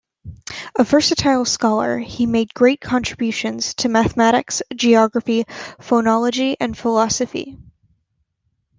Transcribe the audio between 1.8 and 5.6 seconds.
he made great contributions to mathematics, geography,